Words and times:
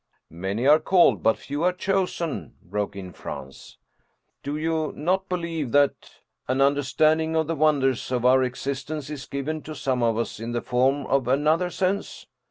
"Many 0.31 0.65
are 0.65 0.79
called, 0.79 1.21
but 1.21 1.37
few 1.37 1.61
are 1.63 1.71
chosen," 1.71 2.55
broke 2.63 2.95
in 2.95 3.13
Franz." 3.13 3.77
Do 4.43 4.57
you 4.57 4.91
not 4.95 5.29
believe 5.29 5.73
that 5.73 6.15
an 6.47 6.59
understanding 6.59 7.35
of 7.35 7.45
the 7.45 7.53
wonders 7.55 8.11
of 8.11 8.25
our 8.25 8.41
existence 8.41 9.11
is 9.11 9.27
given 9.27 9.61
to 9.61 9.75
some 9.75 10.01
of 10.01 10.17
us 10.17 10.39
in 10.39 10.53
the 10.53 10.61
form 10.63 11.05
of 11.05 11.27
an 11.27 11.45
other 11.45 11.69
sense? 11.69 12.25